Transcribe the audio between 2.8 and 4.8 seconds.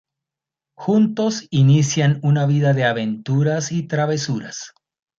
aventuras y travesuras.